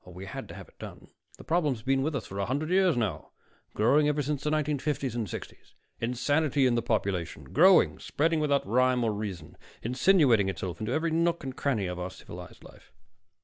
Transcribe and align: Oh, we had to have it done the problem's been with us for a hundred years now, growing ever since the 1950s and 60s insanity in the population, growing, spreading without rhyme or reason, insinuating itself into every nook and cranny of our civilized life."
Oh, 0.03 0.09
we 0.09 0.25
had 0.25 0.47
to 0.47 0.55
have 0.55 0.67
it 0.67 0.79
done 0.79 1.09
the 1.37 1.43
problem's 1.43 1.83
been 1.83 2.01
with 2.01 2.15
us 2.15 2.25
for 2.25 2.39
a 2.39 2.47
hundred 2.47 2.71
years 2.71 2.97
now, 2.97 3.33
growing 3.75 4.07
ever 4.07 4.23
since 4.23 4.43
the 4.43 4.49
1950s 4.49 5.13
and 5.13 5.27
60s 5.27 5.73
insanity 5.99 6.65
in 6.65 6.73
the 6.73 6.81
population, 6.81 7.53
growing, 7.53 7.99
spreading 7.99 8.39
without 8.39 8.65
rhyme 8.65 9.03
or 9.03 9.13
reason, 9.13 9.57
insinuating 9.83 10.49
itself 10.49 10.79
into 10.79 10.91
every 10.91 11.11
nook 11.11 11.43
and 11.43 11.55
cranny 11.55 11.85
of 11.85 11.99
our 11.99 12.09
civilized 12.09 12.63
life." 12.63 12.91